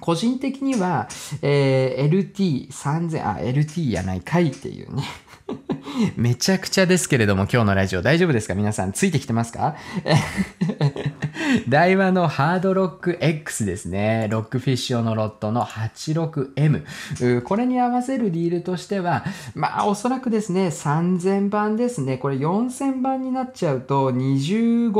[0.00, 1.08] 個人的には、
[1.42, 5.02] えー、LT3000、あ、LT やないかいっていうね。
[6.16, 8.54] めちゃくちゃですけれども、今日のラジオ大丈夫ですか？
[8.54, 9.74] 皆さん、ついてきてますか？
[11.68, 14.28] 台湾のハードロック X ですね。
[14.30, 17.42] ロックフィッシュ用のロットの 86M。
[17.42, 19.24] これに合わせるリールとしては、
[19.54, 22.18] まあ、おそらくですね、3000番ですね。
[22.18, 24.92] これ4000番になっちゃうと、25g、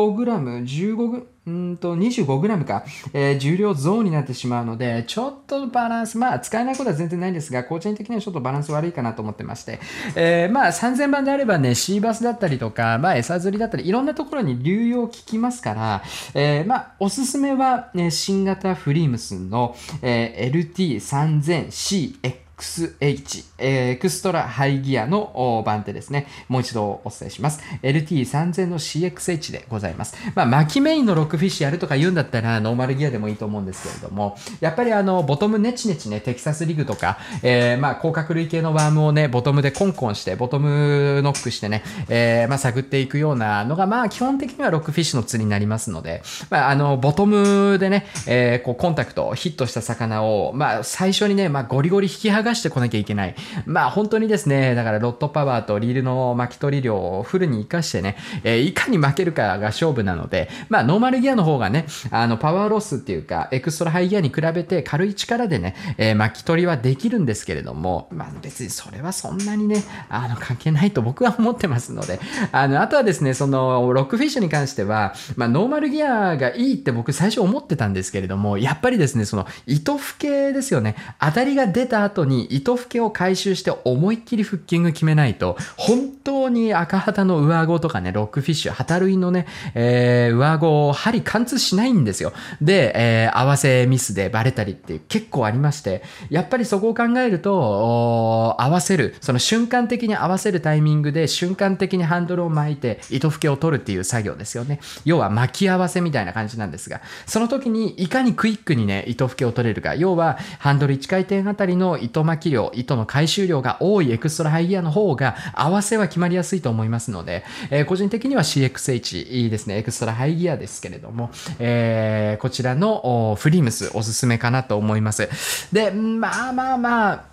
[0.65, 9.81] 15g、うんと 25g か、えー、重量増になってしまうので、ちょっとバランス、まあ使えないことは全然ないんですが、個人的にはちょっとバランス悪いかなと思ってまして、
[10.15, 16.03] えー、まあ3000番であればね、シーバスだったりとか、まあ餌釣りだったり、いろんなところに流用効きますから、
[16.35, 26.27] えー、まあおすすめは、ね、新型フリームスの、えー、 LT3000 CXH、エクストラハイギアの番手ですね。
[26.49, 27.63] もう一度お伝えします。
[27.83, 30.15] LT3000 の CXH でございます。
[30.35, 53.35] まあ、巻きメインのロックフィッシュやるとか言うんだったら、ノーマルギアでもいいと思うんですけれども、やっぱりあの、ボトムネチネチね、テキサスリグとか、えー、まあ、甲殻類系のワームをね、ボトムでコンコンして、ボトムノックしてね、えー、まあ、探っていくようなのが、まあ、基本的にはロックフィッシュの釣りになりますので、まあ、あの、ボトムでね、えー、こう、コンタクト、ヒットした魚を、まあ、最初にね、まあ、ゴリゴリ引き剥がしてこなきゃいけない。
[53.67, 72.21] まあ、本当にですね、だからロッドパワーとリールの巻き取り量をフルに活かしてね、えー、いかに巻けるかが勝負なので、まあ、ノーマルギアの方がね、あの、パワーロスっていうか、エクストラハイギアに比べて軽い力でね、えー、巻き取りはできるんですけれども、まあ、別にそれはそんなにね、あの、関係ないと僕は思ってますので、
[72.53, 80.97] あの、あとはですね、その、ロックフィッシュに関しては、まあ、ノーマルギアがいいって僕最初思ってたんですけれども、やっぱりですね、その、糸吹けですよね。
[81.21, 92.33] 当たりが出た後に糸吹けを回収して思いっきりフッキング決めないと、本当に赤旗の上顎とかね、ロックフィッシュ、旗類のね、えー、上顎を針貫通しないんですよ。
[92.61, 104.81] で、えー、合わせミスでバレたりって結構ありまして、やっぱりそこを考えると、合わせる、その瞬間的に合わせるタイミングで瞬間的にハンドルを巻いて糸フケを取るっていう作業ですよね。
[105.05, 109.95] 要は巻き合わせみたいな感じなんですが、その時にいかにクイックにね、糸フケを取れるか。
[109.95, 119.79] 要は、ハンドル1回転あたりの糸巻き量、糸の回収量が多いエクストラハイギアの方が合わせは決まりやすいと思いますので、えー、個人的には CXH ですね。
[119.79, 125.29] エクストラハイギアですけれども、えー、こちらのフリームスおすすめかなと思います。
[125.73, 127.25] で、まあまあまあ、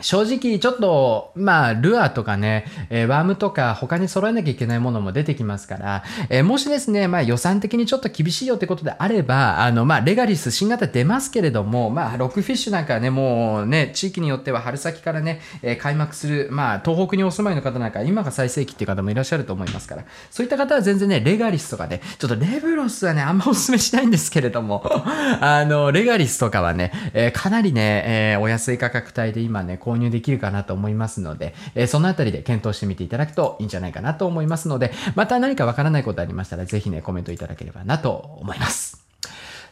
[0.00, 24.84] 正直ちょっと、まあ、ルアーとかね、えー、ワームとか他に揃えなきゃいけないものも出てきますから、えー、もしですね、まあ予算的にちょっと厳しいよってことであれば、あの、まあ、レガリス新型出ますけれども、まあ、ロックフィッシュなんかね、もうね、地域によっては春先からね、えー、開幕する、まあ、東北にお住まいの方なんか、今が最盛期っていう方もいらっしゃると思いますから、そういった方は全然ね、レガリスとかね、ちょっとレブロスはね、あんまお勧めしないんですけれども、
[25.40, 39.06] あの、レガリスとかはね、えー、かなりね、えー、お安い価格帯で今ね、購入できるかなと思いますので、え、そのあたりで検討してみていただくといいんじゃないかなと思いますので、また何かわからないことありましたら、ぜひね、コメントいただければなと思います。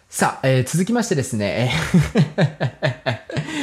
[0.09, 1.72] さあ、えー、続きましてですね、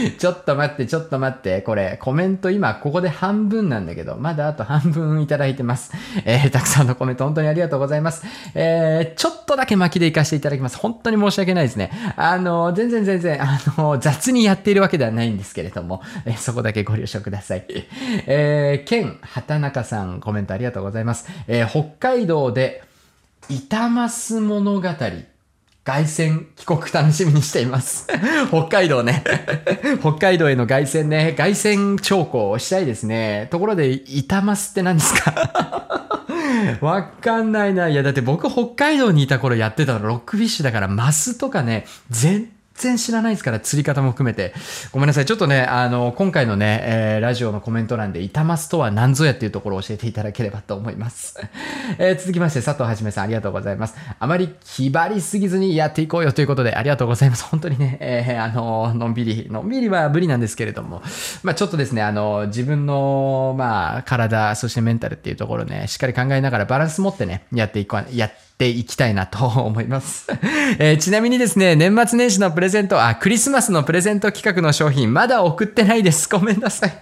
[0.18, 5.92] ちょっと待って、ちょっと待って、これ、コメント今、ここで半分なんだけど、まだあと半分いただいてます。
[6.26, 8.24] えー、たくさんのコメント本当にありがとうございます。
[8.56, 10.78] えー、ちょっとだけ巻きで行かせていただきます。
[10.78, 11.92] 本当に申し訳ないですね。
[12.16, 17.66] あの、全然全然、あの、雑にやっているわけではないんですけれども、えー、そこだけご了承ください。
[18.28, 21.28] えー、ケン、畑中さん、コメントありがとうございます。
[21.48, 22.84] えー、北海道で、
[23.50, 24.88] 板ます物語。
[25.84, 28.08] 凱旋帰国楽しみにしています。
[28.50, 29.24] 北海道ね。
[30.00, 31.34] 北海道への凱旋ね。
[31.36, 33.48] 凱旋兆候をしたいですね。
[33.52, 35.98] ところで、板ますって何ですか？
[36.82, 37.88] わかんないな。
[37.90, 44.54] いや、だって僕北海道にいた頃やってたのロックフィッシュだから、マスとかね、全然知らないですから、釣り方も含めて。
[44.92, 45.26] ごめんなさい。
[45.26, 51.40] ちょっとね、あの、今回のね、えー、ラジオのコメント欄で、板マスとは何ぞやっていうところを教えていただければと思います。
[52.00, 53.96] えー、続きまして、佐藤はじめさん、ありがとうございます。
[54.20, 57.44] あまり気張りすぎずにやっていこうよということで、ありがとうございます。
[57.46, 61.02] 本当にね、えー、あの、のんびり、のんびりは無理なんですけれども、
[61.44, 70.28] まあちょっとですね、あの、自分の、まあ、体、そしてメンタルっていうところね、しっかり考えながらバランス持ってね、やっていこう、やって、ていきたいなと思います。
[70.78, 76.30] えー、ちなみにですね、年末年始のプレゼント、あ、クリスマスのプレゼント企画の商品、まだ送ってないです。
[76.32, 76.94] ごめんなさい。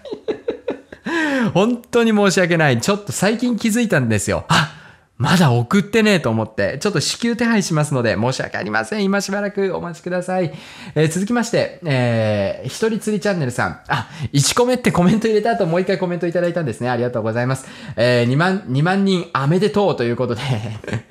[1.53, 2.79] 本当に申し訳ない。
[2.79, 4.45] ちょっと最近気づいたんですよ。
[4.47, 4.71] あ
[5.19, 9.03] まだ送ってねえと思って、ちょっと支給手配しますので、申し訳ありません。
[9.03, 10.53] 今しばらくお待ちください。
[10.95, 13.81] えー、続きまして、えー、一人釣りチャンネルさん。
[13.89, 16.89] あ、1個目ってコメント入れた後もう一回コメントいただいたんですね。
[16.89, 17.67] ありがとうございます。
[17.97, 20.41] えー、2万、2万人おめでとうということで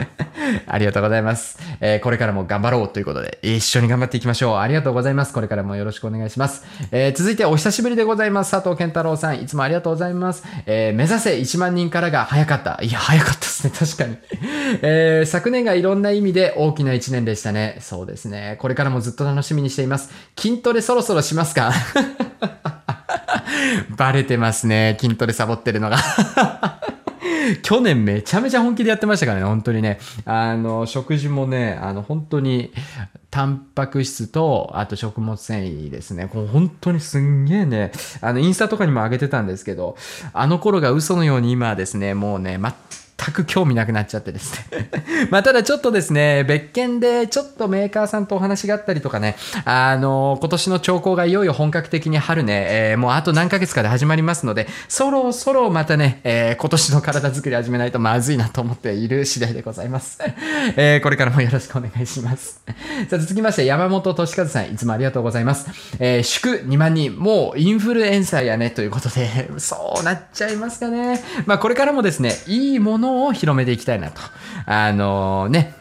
[0.66, 1.59] ありがとうございます。
[1.81, 4.57] えー、これからも頑張ろうということで、一緒に頑張っていきましょう。
[4.57, 5.35] ありがとうございます。
[5.35, 6.64] これからもよろしくお願いします。
[6.92, 8.53] えー、続いてお久しぶりでございます。
[8.53, 10.44] 佐藤健太郎さん、いつもありがとうございます。
[10.64, 12.79] えー、目指せ1万人からが早かった。
[12.83, 13.73] いや、早かったですね。
[13.77, 13.98] 確かに。
[13.99, 14.17] かに
[14.83, 17.79] えー、昨年がいろんな意味で大きな1年でしたね。
[17.81, 18.57] そうですね。
[18.61, 20.11] これからもずっと楽しみにしています。
[20.39, 21.73] 筋トレそろそろしますか？
[23.97, 24.97] バレてますね。
[25.01, 25.99] 筋トレサボってるのが
[27.63, 29.99] 去年めちゃめちゃ本気でやってましたからね、本当にね。
[30.25, 32.73] あの、食事もね、あの、本当に、
[33.31, 36.29] タンパク質と、あと食物繊維ですね。
[36.33, 39.97] こう本当にすんげえね、あの、インスタとかにも上げてたんですけど、
[40.33, 42.59] あの頃が嘘のように今はですね、もうね、
[43.19, 44.89] 全く興味なくなっちゃってですね
[45.31, 60.19] まあ、ただちょっとですね、別件でちょっとメーカーさんとお話があったりとかね、あの、今年の兆候がいよいよ本格的に春ね、えー、もうあと何ヶ月かで始まりますので、そろそろまたね、えー、今年の体作り始めないとまずいなと思っている次第でございます。
[60.77, 62.61] え、これからもよろしくお願いします。
[63.11, 65.67] さあ、続きまして、山本俊和さん、いつもありがとうございます。
[65.99, 71.21] え、祝2万人、もうインフルエンサーやね、ということで、そうなっちゃいますかね。
[71.47, 74.21] まあ、これからもですね、いいものを広めていきたいなと。
[74.66, 75.75] あのー、ね、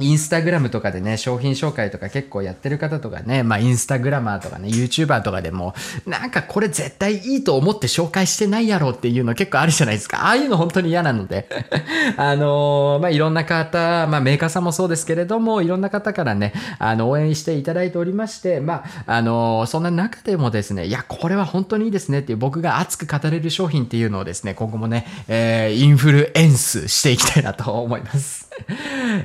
[0.00, 5.74] インスタグラムとかでね、商品紹介とか結構やってる方とかね、まあインスタグラマーとかね、YouTuber とかでも、
[6.06, 10.26] なんかこれ絶対いいと思って紹介してないやろっていうの結構あるじゃないですか。
[10.26, 11.48] ああいうの本当に嫌なので。
[12.16, 28.47] あのー、まあいろんな方、まあメーカーさんもそうですけれども、いろんな方からね、あの、応援していただいておりまして、まあ、あのー、そんな中でもですね、いや、これは本当にいいですねっていう僕が熱く語れる商品っていうのをですね、今後もね、えー、インフルエンスしていきたいなと思います。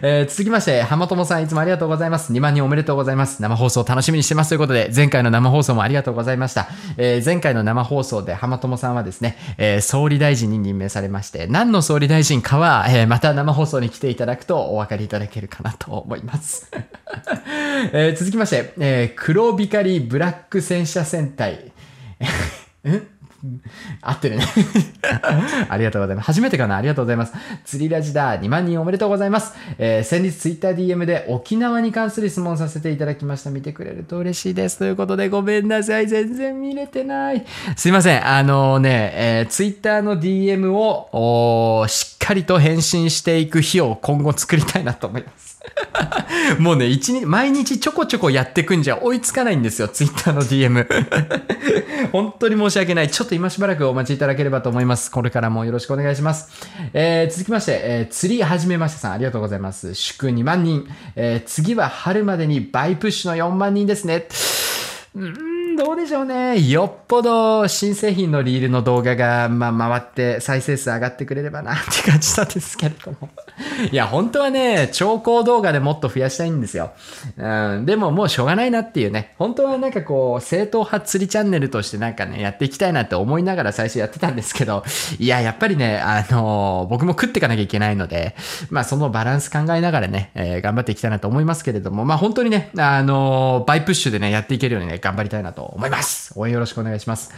[0.01, 2.31] えー、続きまして、浜友さんいつもありがとうございます。
[2.31, 3.41] 2万人おめでとうございます。
[3.41, 6.67] 生放送楽しみにしてますということで、前回の生放送もありがとうございました。
[6.97, 16.71] えー、前回の生放送で浜友さんはですね、えー、総理大臣に任命されまして、何の総理大臣かは、え、また生放送に来ていただくとお分かりいただけるかなと思います。
[17.93, 21.71] え、続きまして、え、黒光ブラック戦車戦隊。
[22.87, 23.12] ん？
[24.01, 24.45] 合ってるね
[25.69, 26.25] ありがとうございます。
[26.27, 27.33] 初めてかなありがとうございます。
[27.65, 28.39] 釣りラジだ。
[28.39, 29.53] 2万人おめでとうございます。
[29.77, 33.49] えー、先日ツイッター DM で沖縄に関する質問させていただきました。
[33.51, 34.77] 見てくれると嬉しいです。
[34.77, 36.07] ということでごめんなさい。
[36.07, 37.45] 全然見れてない。
[37.75, 38.27] すいません。
[38.27, 45.52] あのね、えー、ツイッターの DM をしっかりと返信していく日を今後作りたいなと思います。
[46.59, 50.87] もうね、一日、毎日ちょこちょこやってくんじゃ追いつかないんですよ、ツイッターの DM。
[52.11, 53.09] 本当に申し訳ない。
[53.09, 55.09] ちょっと今しばらくお待ちいただければと思います。
[55.11, 56.49] これからもよろしくお願いします。
[56.93, 59.93] えー、続きまして、えー、釣り始めましたさん、ありがとうございます。
[59.93, 60.87] 祝2万人。
[61.15, 64.27] えー、次は春までにバイプッシュの4万人ですね。
[65.15, 66.61] うんどうでしょうね。
[66.61, 73.29] よっぽど新製品のリールの動画が、まあ、回って再生数上がってくれればなって感じなんですけれども。
[73.91, 76.91] いや、本当はね、超高動画でもっと増やしたいんですよ。
[77.37, 79.33] うん、でももうしょうがないなっていうね。
[79.37, 84.83] 本当はなんかこう、正統派釣りチャンネルとしてなんかね、やっていきたいなって思いながら最初やってたんですけど、
[85.19, 88.35] いや、やっぱりね、あのー、僕も食っていかなきゃいけないので、
[88.69, 96.33] まあそのバランス考えながらね、えー、頑張っていきたいなと思いますけれども、まあ本当にね、あのー、バイプッシュでね、やっていけるようにね、頑張りたいなと思います。
[96.35, 97.33] 応援よろしくお願いします。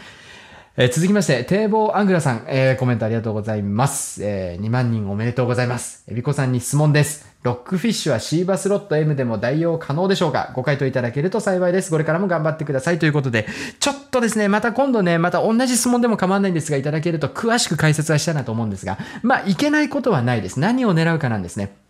[0.78, 4.22] えー、続きまして、堤防アングラさん、えー、コメントありがとうございます。
[4.26, 6.04] えー、2万人おめでとうございます。
[6.10, 7.34] えびこさんに質問です。
[7.44, 10.52] ロックフィッシュはシーバスロット M でも代用可能でしょうか？
[10.54, 11.92] ご回答いただけると幸いです。
[11.92, 13.48] これからも頑張ってくださいということで、
[13.80, 20.60] ちょっとですね、また今度ね、また同じ質問でも構わないんですが、いただけると詳しく解説はしたいなと思うんですが、まあ、いけないことはないです。
[20.60, 21.85] 何を狙うかなんですね。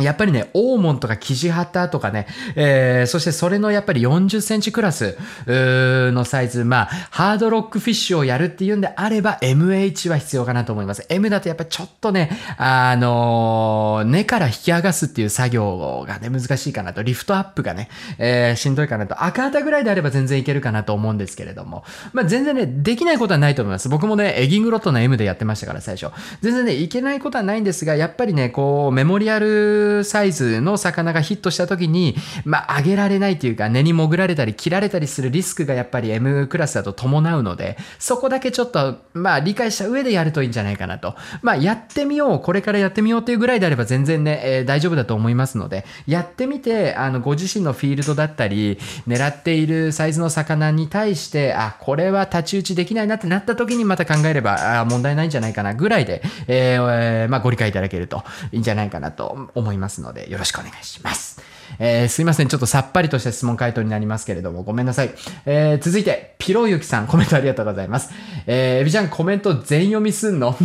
[0.00, 2.26] やっぱりね、オーモンとかキジハタとかね、
[2.56, 11.06] えー、そしてそれのやっぱり40センチクラスのサイズ、まあ、ハードロックフィッシュをやるっていうんであれば、MH は必要かなと思います。
[11.10, 17.04] M だとやっぱちょっとね、あのー、根から引き上がすっていう作業がね、難しいかなと。
[17.04, 19.22] リフトアップがね、えー、しんどいかなと。
[19.22, 23.88] 赤旗ぐらいであれば全然いけるかなと思うんですけれども、まあ、全然ね、できないことはないと思います。
[23.88, 26.12] 僕もね、エギングロットの M でやってましたから、最初。
[26.40, 41.14] 全然ね、いけないことはないんですが、やっぱりね、こう、メモリアルサイズの魚がヒットした時に、まあ、上げられないというか、根に潜られたり切られたりするリスクがやっぱり M クラスだと伴うので、そこだけちょっと、まあ、理解した上でやるといいんじゃないかなと。
[41.42, 61.42] まあ、やってみよう、これからやってみようっていうぐらいであれば全然ね、えー、大丈夫だと思いますので、やってみて、あの、ご自身のフィールドだったり、狙っているサイズの魚に対して、あ、これは太刀打ちできないなってなった時にまた考えれば、あ問題ないんじゃないかなぐらいで、えー、まあ、ご理解いただけるといいんじゃないかなと思いますいますので、よろしくお願いします。
[61.78, 62.48] えー、すいません。
[62.48, 65.10] ちょっとさっぱりとした質問回答になりますけれども、ごめんなさい。
[65.46, 68.10] えー、続いて、ピロユキさん、コメントありがとうございます。
[68.46, 70.56] えー、エビちゃん、コメント全読みすんの？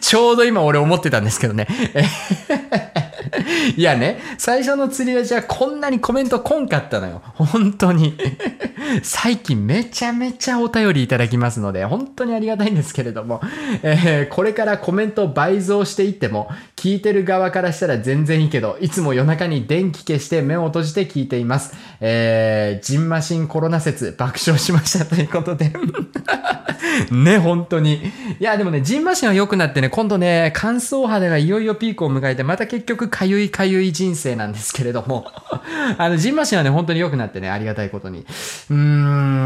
[0.00, 1.66] ちょうど今俺思ってたんですけどね。
[3.76, 7.22] いやね、最初の釣り出しはこんなにコメントこんかったのよ。
[7.34, 8.16] 本当に。
[9.02, 13.40] 最近めちゃめちゃお便りいただきますので、本当にありがたいんですけれども、
[13.82, 21.74] えー、これからコメント倍増していっても、聞いてる側からしたら全然いいけど、いつも夜中に電気消して目を閉じて聞いています。
[22.00, 25.72] えー、ジンマシンコロナ説爆笑しましたということで
[27.10, 28.12] ね、本当に。
[28.40, 35.26] いや、でもね、ジンマシンは良くなってね、今度ね、乾燥肌がいよいよピークを迎えて、また結局かゆいかゆい人生なんですけれども、
[35.98, 38.20] あの、ジンマシンはね、本当に良くなってね、ありがたいことに。
[38.20, 38.76] うー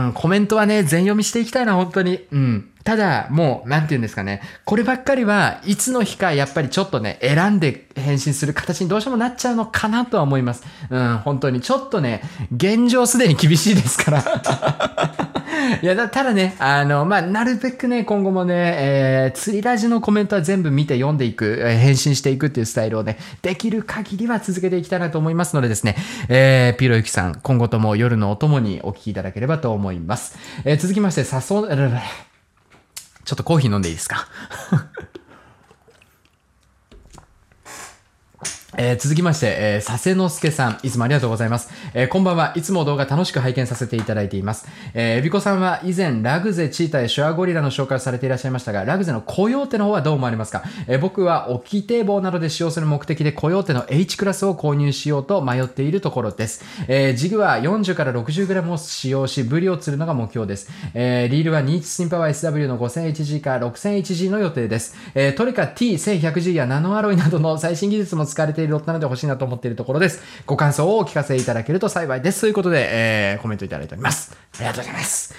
[0.08, 2.20] ん、コメントはね、全読みしていきたいな、本当に。
[2.30, 2.68] うん。
[2.84, 4.42] ただ、もう、なんて言うんですかね。
[4.64, 10.64] こればっかりは、いつの日か、やっぱりちょっとね、選んで返信する形にどうしてもなっちゃうのかなとは思います。
[10.90, 11.60] うん、本当に。
[11.60, 12.22] ちょっとね、
[12.54, 14.22] 現状すでに厳しいですから。
[15.80, 25.96] いや、ただね、あの、まあ、なるべくね、今後もね、えー、釣りラジのコメントは全部見て読んでいく、えー、返信していくっていうスタイルをね、できる限りは続けていきたいなと思いますのでですね、
[26.28, 30.36] えー、ピロユキさん、今後とも夜のお供にお聞きいただければと思います。
[30.64, 31.66] えー、続きまして、さそ、
[33.24, 34.26] ちょっとコーヒー飲んでいいですか？
[38.78, 41.68] えー、続きまして、えー、佐世之助さん、いつもありがとうございます。
[41.92, 42.54] えー、こんばんは。
[42.56, 44.66] いつも動画楽しく拝見させていただいています。
[44.94, 56.64] えー、エビコさんは以前、ラグゼ、チータやシュアゴリラの紹介をされていらっしゃいましたが、ラグゼのコヨーテの方はどう思われますか、えー、僕は沖堤防などで使用する目的でコヨーテの H クラスを購入しようと迷っているところです。
[56.88, 60.70] えー、ジグは40から 60g を使用し、ブリを釣るのが目標です。
[60.94, 64.96] えー、リールはニーチスインパワー SW の 5000HG か 6000HG の予定です。
[65.14, 70.22] えー、トリカ T1100G やナノアロイなどの最新技術も使われているロットなので欲しいなと思っているところです。
[70.46, 72.42] ご感想をお聞かせいただけると幸いです。
[72.42, 74.36] ということで、えー、コメントいただいております。
[74.56, 75.34] ありがとうございます。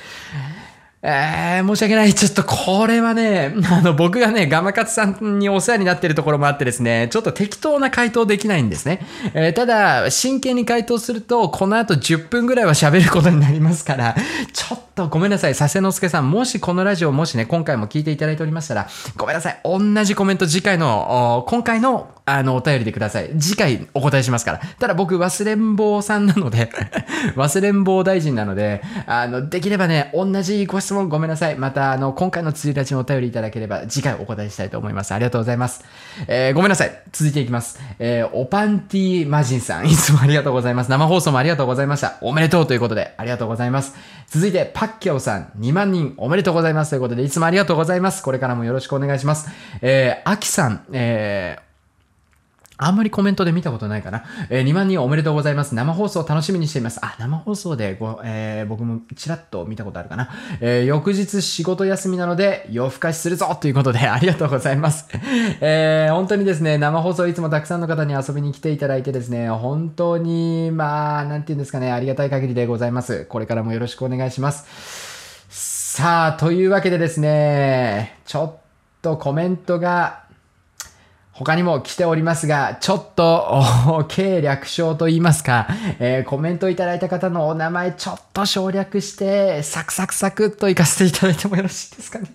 [1.05, 2.13] えー、申し訳ない。
[2.13, 9.05] ちょっとこれはね、あの、僕がね、ガマカツさんにお世話になっているところもあってですね、ちょっと適当な回答できないんですね。
[9.33, 14.15] えー、ただ、真剣に回答すると、この後10分ぐらいは喋ることになりますから、
[14.53, 15.55] ちょっとごめんなさい。
[15.55, 18.87] 佐世之助さん、もしこのラジオもしね、今回も聞いていただいておりましたら、
[19.17, 19.59] ごめんなさい。
[19.65, 23.31] 同じコメント次回の、今回のあの、お便りでください。
[23.37, 24.61] 次回お答えしますから。
[24.79, 26.71] ただ僕、忘れん坊さんなので
[27.35, 31.55] 忘れん坊大臣なので、あの、できればね、同じご質問問ごめんなさい。
[31.55, 35.13] また、あの、今回の釣り立ちのお便りいただければ、次回お答えしたいと思います。
[35.13, 35.83] ありがとうございます。
[36.27, 37.01] えー、ごめんなさい。
[37.11, 37.79] 続いていきます。
[37.99, 40.91] えー、おパンティーマジンさん、いつもありがとうございます。
[40.91, 42.17] 生放送もありがとうございました。
[42.21, 43.95] おめでとうということで、ありがとうございます。
[44.27, 46.91] 続いて、パッキャオさん、2万人おめでとうございます。
[46.91, 48.23] ということで、いつもありがとうございます。
[48.23, 49.49] これからもよろしくお願いします。
[49.81, 51.72] えー、アキさん、えー、
[52.77, 54.23] あんまりコメントで見たことないかな。
[54.49, 55.75] えー、2万人おめでとうございます。
[55.75, 56.99] 生放送楽しみにしています。
[57.03, 60.29] あ、生放送でご、えー、僕もちらっと見たことあるかな。
[60.59, 65.07] えー、翌日仕事休みなので夜更かしするぞということで ありがとうございます。
[65.61, 73.25] えー、本当にですね、生放送いつもたくさんの方に遊びに来ていただいてですね、本当に、まあ、なんて言うんですかね、ありがたい限りでございます。
[73.25, 74.65] これからもよろしくお願いします。
[75.95, 78.63] さあ、というわけでですね、ちょっ
[79.03, 80.22] とコメントが
[81.33, 85.67] 他にも来ておりますが、ちょっと、計略称と言いますか、
[85.99, 92.25] えー、コメントいただいた方のお名前ちょっと省略して、サクサクサクっと行かせていただいてもよろしいですかね。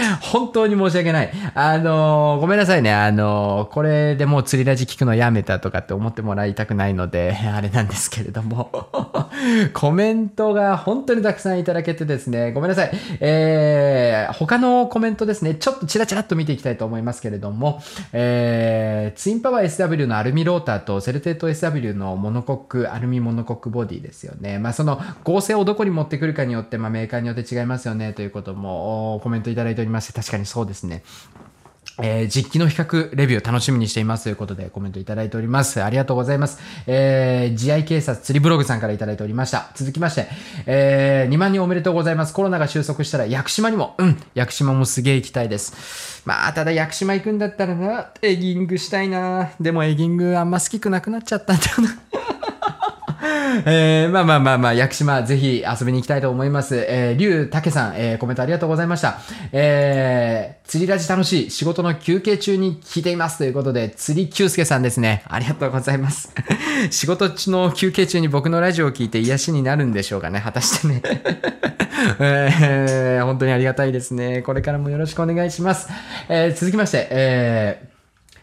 [0.20, 1.30] 本当に申し訳ない。
[1.54, 2.92] あのー、ごめんなさいね。
[2.92, 8.70] あのー、これでもう釣りラジ聞くのやめたとかって思ってもらいたくないので、 あれなんですけれども。
[9.74, 12.90] コメントが本当にたくさんいただけてですね、ごめんなさい。
[13.20, 17.75] えー、他のコメントですね、ちょっとチラチラっと見ていきたいと思いますけれども、
[18.12, 24.58] えー、ツインパワー SW のアルミローターとセルテート SW のモノコック、アルミモノコックボディですよね。
[24.58, 31.02] まあその剛性をどこに持ってくるかによって、まあメーカーによって違いますよねということもコメントいただいておりまして、確かにそうですね。
[32.02, 35.82] えー、実機の比較レビュー楽しみにしていますということでコメントいただいております。
[35.82, 36.58] ありがとうございます。
[36.86, 39.70] えー、GI 警察釣りブログさんからいただいておりました。
[39.74, 40.26] 続きまして、
[40.66, 42.34] えー、2万人おめでとうございます。
[42.34, 46.15] コロナが収束したら屋久島にも、うん、屋久島もすげえ行きたいです。
[46.26, 49.52] まあ、ただ屋久島行くんだったらな、エギングしたいな。
[49.60, 52.00] でもエギングあんま好きくなくなっちゃったんだよな。
[53.64, 56.76] えー、まあまあまあまあ、屋久島ぜひ遊びに行きたいと思います。
[56.88, 59.18] えー、竜武さん、えー、コメントありがとうございました。
[59.52, 61.50] えー、釣りラジ楽しい。
[61.50, 63.38] 仕事の休憩中に聞いています。
[63.38, 65.22] ということで、釣り久介さんですね。
[65.28, 66.32] ありがとうございます。
[66.90, 70.40] 仕事の休憩中に僕のラジオを聞いて癒しになるんでしょうかね。
[70.40, 71.02] 果たしてね。
[72.20, 74.42] えー、本当にありがたいですね。
[74.42, 75.88] これからもよろしくお願いします。
[76.28, 78.36] えー、続きまして、えー、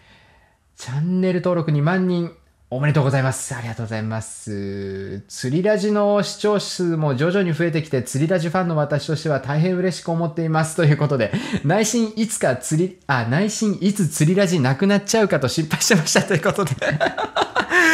[0.75, 2.31] チャンネル登録2万人
[2.75, 3.53] おめでとうございます。
[3.53, 5.21] ありがとうございます。
[5.27, 10.75] 釣りラジの視聴数も徐々に増えてきて、釣りラジファンの私としては大変嬉しく思っています。
[10.75, 11.31] ということで、
[11.63, 16.73] 内心いつか釣り、あ、内心いつ釣りラジなくなっちゃうかと心配してましたということで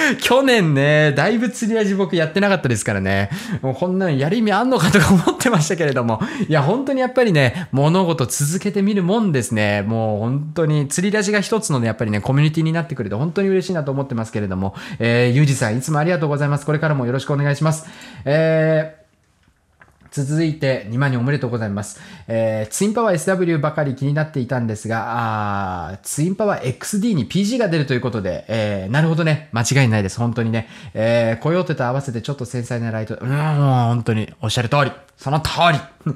[0.22, 3.30] 去年ね、だいぶ釣り味僕やってなかったですからね。
[3.62, 6.22] もうこんなんやる意味あんのかとか思ってましたけれども。
[6.48, 9.84] いや、本当にやっぱりね、物事続けてみるもんですね。
[9.84, 14.69] もう本当に釣りラジが一つのね、やっぱりね、コミュニティになってくれて本当に嬉しいなと思ってますけれども。
[15.00, 16.66] えー、ゆうじさんいつもありがとうございます。
[16.66, 17.86] これからもよろしくお願いします。
[18.26, 19.00] えー、
[20.12, 22.00] 続いて2万人おめでとうございます。
[22.28, 29.50] えー、ツインパワー SW ばかり気になっていたんですが、あツインパワー XD に PG が出るということで、えー、なるほどね。
[29.52, 30.20] 間違いないです。
[30.20, 30.68] 本当にね。
[30.94, 34.92] えー、コヨーテと合わせてちょっと繊細なライト、うーん、もう本当におっしゃる通り。
[35.20, 35.80] その通り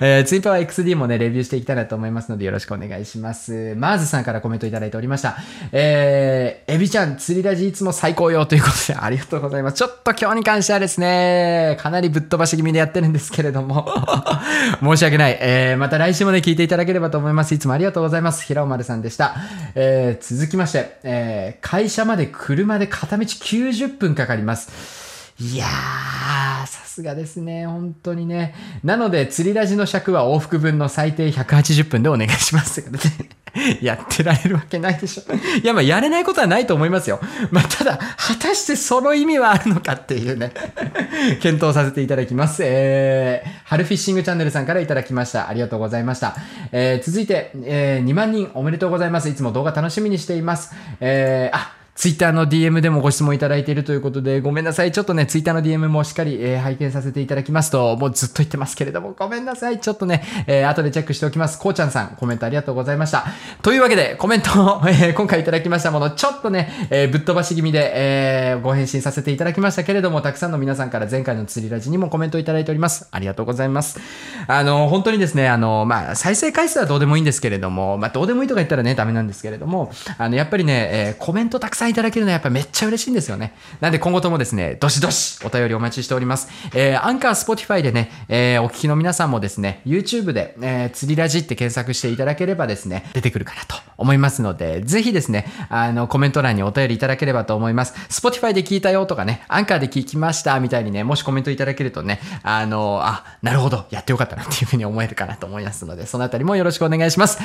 [0.00, 3.74] えー、ツインパワー XD もね、レビューしていきたいなと思いますのでよろしくお願いします。
[3.76, 5.36] マーズさんからコメントいただいておりました。
[5.72, 9.78] えー、エビちゃん、釣りラジいつも最高よということでありがとうございます。
[9.78, 13.88] ちょっと今日に関してはですね、かなりぶっ飛ばし気味でやってるんですけれども、
[14.80, 15.36] 申し訳ない。
[15.40, 17.52] えー、また来週もね、聞いていただければと思います。
[17.54, 18.44] いつもありがとうございます。
[18.44, 19.34] 平尾丸さんでした。
[19.74, 24.97] えー、続きまして、えー、会社まで車で片道90分かかります。
[25.40, 27.64] いやー、さすがですね。
[27.64, 28.56] 本当にね。
[28.82, 32.84] なので、釣りラジの尺は往復分の最低180分でお願いします。
[33.80, 35.32] やってられるわけないでしょ。
[35.62, 37.20] いや、まあ、やれないことはないと思いますよ。
[37.52, 40.52] まあ、ただ、果たしてその意味はあるのかっていうね、
[41.40, 42.62] 検討させていただきます。
[42.64, 45.48] えー、春フィッシングチャンネルさんからいただきました。
[45.48, 46.36] ありがとうございました。
[46.72, 49.28] えー、続いて、えー、2万人おめでとうございます。
[49.28, 50.74] いつも動画楽しみにしています。
[51.00, 54.92] えー、あ、ツイッターの DM でもご質問いただいているということで、ごめんなさい。
[54.92, 59.80] ちょっとね、ツイッターの DM もしっかり、えー拝見させていただきますと、もうずっと言ってますけれども、ごめんなさい。
[59.80, 61.58] ちょっとね、えー後でチェックしておきます。
[61.58, 63.24] こうちゃんさん、コメントありがとうございました。
[63.62, 73.08] というわけで、コメントを、えー今回いただきましたもの、ちょっとね、えーぶっ飛ばし気味で、えーご返信させていただきましたけれども、たくさんの皆さんから前回の釣りラジにもコメントいただいております。
[73.10, 73.98] ありがとうございます。
[74.46, 83.54] あの、本当にですね、あの、まあ、再生回数はどうでもいいんですけれども、まあ、どうでもいいとか言ったらね、ダメなんですけれども、あの、やっぱりね、えーコメントたくさんいただけるのはやっぱめっちゃ嬉しいんですよね。
[83.80, 86.48] なんで今後ともですね、どしどしお便りお待ちしております。
[86.74, 97.94] えー Anchor、Spotify でね、えーお聞きの皆さんもですね、YouTube で、えー釣りラジって検索していただければですね、出てくるかなと思いますので、ぜひですね、あの、コメント欄にお便りいただければと思います。
[98.08, 107.38] Spotify で聞いたよとかね、アンカーで聞きましたみたいにね、もしコメントいただけるとね、あの、あ、なるほど、やってよかったなっていうふうに思えるかなと思いますので、そのあたりもよろしくお願いします。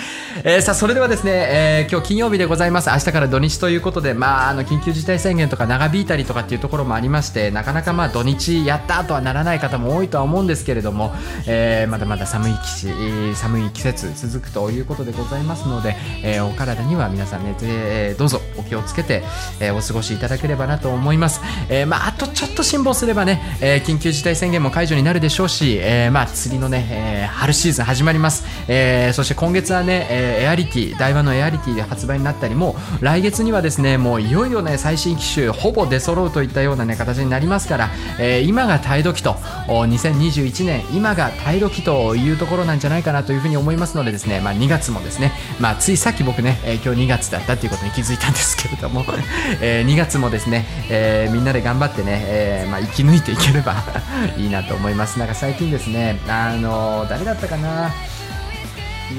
[0.43, 2.89] えーさあ、それではですね、えー今日金曜日でございます。
[2.89, 11.13] 明日から土日ということで、まあ、あの、緊急事態宣言とか長引いたりとかっていうところもありまして、なかなかまあ、土日やったとはならない方も多いとは思うんですけれども、
[11.47, 19.23] えーまだまだ寒い季寒い季節続くということでございますので、えーお体には皆さんね、えーどうぞお気をつけて、
[19.59, 21.41] えーお過ごしいただければなと思います。
[21.69, 28.45] えーまあ、あとちょっと辛抱すればね、えー緊急事態宣言も解除になるでしょうし、えーまあ、釣りのね、えー春シーズン始まります。
[28.67, 37.89] えーそして今月はね、えーエアリティ、台湾のエアリティで発売になったり、もう来月にはですね、もういよいよね、最新機種、ほぼ出揃うといったようなね、形になりますから、
[38.19, 39.35] えー今が耐え時と、
[39.67, 49.05] お2021年、今が耐え時というところなんじゃないかなというふうに思いますのでですね、まあ、2月もですね、まあ、ついさっき僕ね、えー今日2月だったっていうことに気づいたんですけれども、
[49.61, 53.75] えー2月もですね、えーみんなで頑張ってね、えーまあ、生き抜いていければ
[54.37, 55.19] いいなと思います。
[55.19, 57.91] なんか最近ですね、あの誰だったかな、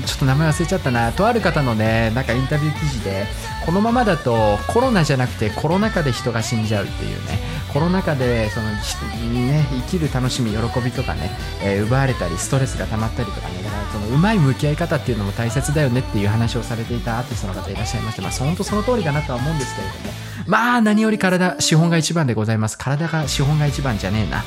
[0.06, 3.26] ちょっと名前忘れちゃったな、とある方のね、なんかインタビュー記事で、
[3.64, 7.38] このままだとコロナじゃなくてコロナ禍で人が死んじゃうっていうね、
[7.72, 11.30] コロナ禍でその、ね、生きる楽しみ、喜びとかね、
[11.62, 22.76] えー奪われたり、ストレスが溜まったりとかね、だからそのうまい向き合い方っていうのも大切だよねっていう話をされていたアーティストの方いらっしゃいまして、まあ、本当その通りだなとは思うんですけれども、まあ、何より体、資本が一番でございます。
[22.76, 24.44] 体が資本が一番じゃねえな。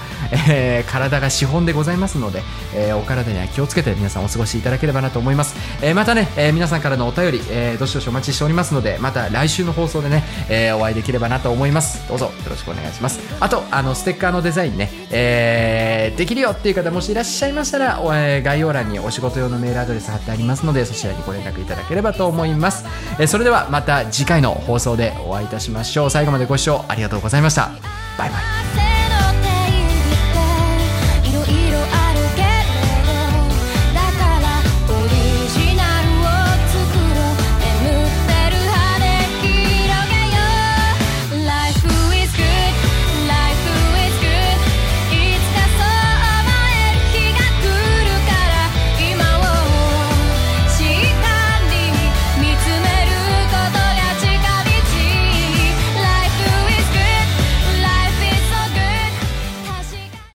[0.50, 2.42] えー体が資本でございますので、
[2.76, 5.56] えーお体には気をつけて皆さんお過ごしいただければなと思います。
[5.82, 12.08] えーまたね、えー皆さんからのお便り、えーどしどしお待ちしておりますので、また来週の放送でね、えーお会いできればなと思います。
[12.08, 13.20] どうぞよろしくお願いします。
[13.40, 22.86] あと、あの、ステッカーのデザインね、えーできるよっていう方もしいらっしゃいましたら、え概要欄にお仕事用のメールアドレス貼ってありますので、そちらにご連絡いただければと思います。
[23.20, 25.87] えーそれではまた次回の放送でお会いいたしましょう。
[26.10, 27.70] 最後までご視聴ありがとうございました。
[28.18, 28.38] バイバ
[28.94, 28.97] イ。